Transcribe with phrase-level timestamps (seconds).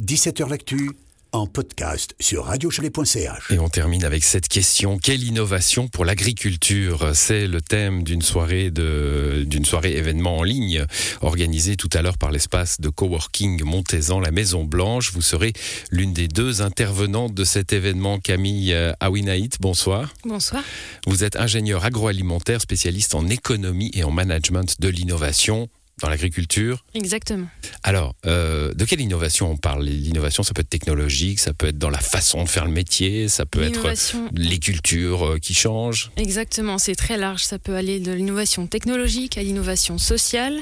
[0.00, 0.90] 17h L'actu
[1.32, 3.50] en podcast sur radiochalet.ch.
[3.50, 7.10] Et on termine avec cette question quelle innovation pour l'agriculture?
[7.14, 10.86] C'est le thème d'une soirée de d'une soirée événement en ligne
[11.20, 15.12] organisée tout à l'heure par l'espace de coworking Montezan, la Maison Blanche.
[15.12, 15.52] Vous serez
[15.90, 19.56] l'une des deux intervenantes de cet événement, Camille Awinaït.
[19.60, 20.14] Bonsoir.
[20.24, 20.62] Bonsoir.
[21.08, 25.68] Vous êtes ingénieur agroalimentaire, spécialiste en économie et en management de l'innovation
[26.00, 26.84] dans l'agriculture.
[26.94, 27.48] Exactement.
[27.82, 29.84] Alors, euh, de quelle innovation on parle?
[29.84, 33.28] L'innovation, ça peut être technologique, ça peut être dans la façon de faire le métier,
[33.28, 33.92] ça peut être
[34.34, 36.10] les cultures euh, qui changent.
[36.16, 37.42] Exactement, c'est très large.
[37.42, 40.56] Ça peut aller de l'innovation technologique à l'innovation sociale,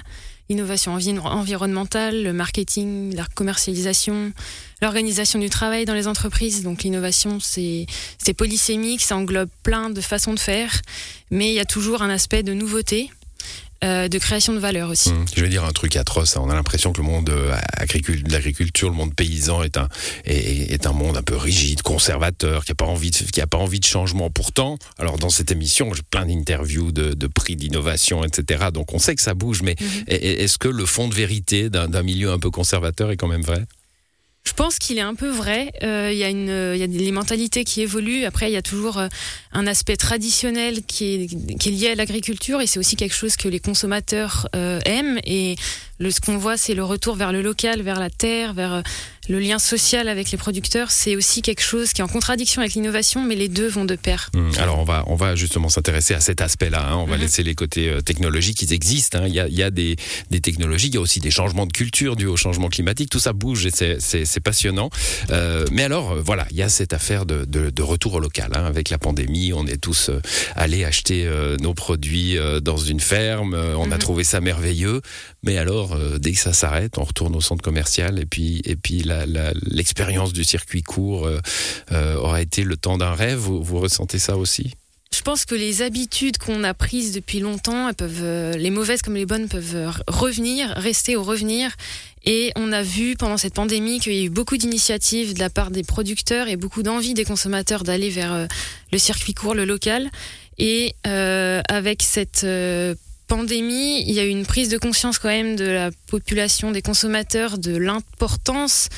[0.49, 4.33] l'innovation envi- environnementale, le marketing, la commercialisation,
[4.81, 6.63] l'organisation du travail dans les entreprises.
[6.63, 7.87] Donc l'innovation, c'est
[8.19, 10.81] c'est polysémique, ça englobe plein de façons de faire,
[11.31, 13.11] mais il y a toujours un aspect de nouveauté,
[13.87, 15.09] euh, de création de valeur aussi.
[15.11, 16.37] Hum, Je vais dire un truc atroce.
[16.37, 16.43] hein.
[16.45, 19.89] On a l'impression que le monde euh, de l'agriculture, le monde paysan, est un
[20.25, 23.47] est, est un monde un peu rigide, conservateur, qui a pas envie de, qui a
[23.47, 24.31] pas envie de changement.
[24.31, 28.67] Pourtant, alors dans cette émission, j'ai plein d'interviews de, de prix d'innovation, etc.
[28.73, 29.77] Donc on sait que ça bouge, mais
[30.09, 33.43] est- est-ce que le fond de vérité d'un milieu un peu conservateur est quand même
[33.43, 33.65] vrai?
[34.47, 35.73] Je pense qu'il est un peu vrai.
[35.83, 38.25] Euh, Il y a une, il y a des les mentalités qui évoluent.
[38.25, 39.09] Après, il y a toujours euh,
[39.53, 43.37] un aspect traditionnel qui est, qui est lié à l'agriculture et c'est aussi quelque chose
[43.37, 45.19] que les consommateurs euh, aiment.
[45.25, 45.57] Et
[45.99, 48.83] le, ce qu'on voit, c'est le retour vers le local, vers la terre, vers euh,
[49.29, 50.91] le lien social avec les producteurs.
[50.91, 53.97] C'est aussi quelque chose qui est en contradiction avec l'innovation, mais les deux vont de
[53.97, 54.31] pair.
[54.35, 56.89] Hum, Alors on va on va justement s'intéresser à cet aspect-là.
[56.91, 56.97] hein.
[56.97, 57.23] On va Mhm.
[57.23, 59.19] laisser les côtés euh, technologiques, ils existent.
[59.19, 59.25] hein.
[59.27, 59.97] Il y a, il y a des,
[60.31, 63.11] des technologies, il y a aussi des changements de culture dus au changement climatique.
[63.11, 64.91] Tout ça bouge et c'est- passionnant.
[65.31, 68.21] Euh, mais alors euh, voilà, il y a cette affaire de, de, de retour au
[68.21, 68.51] local.
[68.55, 68.65] hein.
[68.65, 70.11] Avec la pandémie, on est tous
[70.55, 71.29] allés acheter
[71.61, 73.55] nos produits dans une ferme.
[73.55, 73.99] On a Mhm.
[73.99, 75.01] trouvé ça merveilleux.
[75.43, 79.03] Mais alors dès que ça s'arrête, on retourne au centre commercial et puis et puis
[79.03, 81.41] la- l'expérience du circuit court euh,
[81.93, 83.39] euh, aura été le temps d'un rêve.
[83.39, 84.75] Vous, ressentez ça aussi?
[85.13, 89.03] Je pense que les habitudes qu'on a prises depuis longtemps, elles peuvent, euh, les mauvaises
[89.03, 91.71] comme les bonnes, peuvent revenir, rester au revenir.
[92.25, 95.49] Et on a vu pendant cette pandémie qu'il y a eu beaucoup d'initiatives de la
[95.49, 98.49] part des producteurs et beaucoup d'envie des consommateurs d'aller vers
[98.91, 100.11] le circuit court, le local.
[100.59, 102.45] Et avec cette
[103.27, 106.83] pandémie, il y a eu une prise de conscience quand même de la population, des
[106.83, 108.89] consommateurs, de l'importance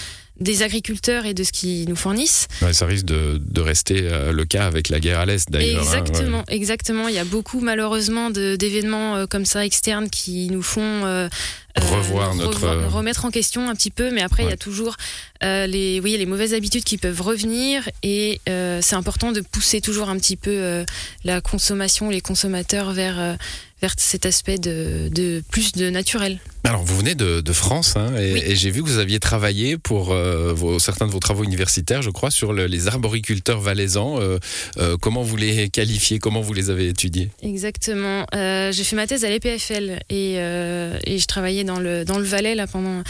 [0.41, 2.47] des agriculteurs et de ce qu'ils nous fournissent.
[2.63, 5.81] Ouais, ça risque de, de rester euh, le cas avec la guerre à l'Est d'ailleurs.
[5.81, 7.09] hein, Exactement, exactement.
[7.09, 11.29] Il y a beaucoup malheureusement d'événements euh, comme ça externes qui nous font euh,
[11.77, 14.13] Revoir euh, notre- revoir- remettre en question un petit peu.
[14.13, 14.95] Mais après, il y a toujours
[15.43, 19.81] euh, les, oui, les mauvaises habitudes qui peuvent revenir et euh, c'est important de pousser
[19.81, 20.85] toujours un petit peu euh,
[21.25, 23.35] la consommation, les consommateurs vers euh,
[23.81, 26.39] vers cet aspect de, de plus de naturel.
[26.65, 28.43] Alors vous venez de, de France hein, et, Oui.
[28.45, 32.03] et j'ai vu que vous aviez travaillé pour euh, vos, certains de vos travaux universitaires,
[32.03, 34.21] je crois, sur le- les arboriculteurs valaisans.
[34.21, 34.39] Euh,
[34.79, 36.19] euh, comment vous les qualifiez?
[36.19, 37.31] Comment vous les avez étudiés?
[37.43, 38.27] Exactement.
[38.33, 42.55] J'ai fait ma thèse à l'EPFL et, et je travaillais dans le, dans le Valais
[42.55, 43.03] là, pendant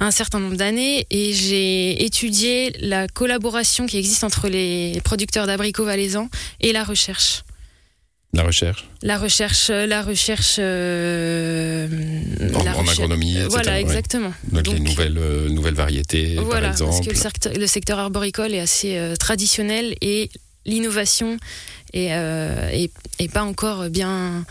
[0.00, 5.84] un certain nombre d'années et j'ai étudié la collaboration qui existe entre les producteurs d'abricots
[5.84, 6.28] valaisans
[6.60, 7.42] et la recherche.
[8.34, 11.88] La recherche La recherche, la recherche, euh,
[12.54, 13.46] en, la en recherche- agronomie, etc.
[13.50, 14.32] Voilà, exactement.
[14.52, 17.06] Donc, les nouvelles, euh, nouvelles variétés, Voilà, par parce exemple.
[17.06, 20.30] que le secteur, le secteur arboricole est assez euh, traditionnel et
[20.66, 21.38] l'innovation
[21.94, 24.44] est, euh, est, est pas encore bien,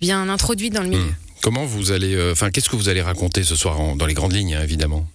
[0.00, 1.02] bien introduite dans le milieu.
[1.02, 1.14] Hmm.
[1.42, 4.14] Comment vous allez, euh, enfin, qu'est-ce que vous allez raconter ce soir en- dans les
[4.14, 5.06] grandes lignes, hein, évidemment?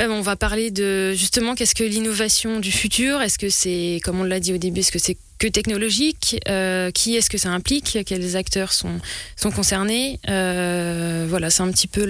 [0.00, 3.20] Euh, on va parler de justement qu'est-ce que l'innovation du futur?
[3.20, 6.90] Est-ce que c'est, comme on l'a dit au début, est-ce que c'est que technologique Euh,
[6.92, 9.00] Qui est-ce que ça implique Quels acteurs sont,
[9.36, 12.04] sont concernés Euh, Voilà, c'est un petit peu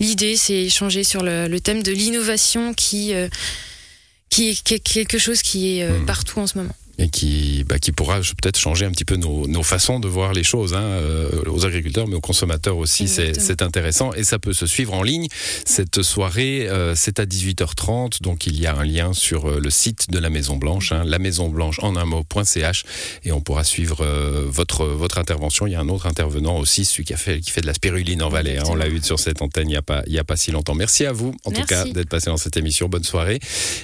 [0.00, 3.28] l'idée, c'est échanger sur le, le thème de l'innovation qui, euh,
[4.30, 6.06] qui, est, quelque chose qui est Mhm.
[6.06, 6.74] partout en ce moment.
[6.98, 10.32] Et qui, bah, qui pourra peut-être changer un petit peu nos, nos façons de voir
[10.32, 13.06] les choses, hein, euh, aux agriculteurs, mais aux consommateurs aussi.
[13.08, 15.26] C'est intéressant et ça peut se suivre en ligne.
[15.64, 19.70] Cette soirée, euh, c'est à 18h30, donc il y a un lien sur euh, le
[19.70, 22.84] site de la Maison Blanche, hein, la Maison Blanche en un mot.ch,
[23.24, 25.66] et on pourra suivre euh, votre votre intervention.
[25.66, 27.74] Il y a un autre intervenant aussi, celui qui a fait qui fait de la
[27.74, 28.58] spiruline en Valais.
[28.58, 28.64] hein.
[28.68, 30.50] on l'a eu sur cette antenne il y a pas il y a pas si
[30.50, 30.74] longtemps.
[30.74, 32.88] Merci à vous, en tout cas, d'être passé dans cette émission.
[32.88, 33.38] Bonne soirée.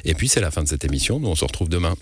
[0.04, 1.20] Et puis c'est la fin de cette émission.
[1.20, 1.94] Nous on se retrouve demain.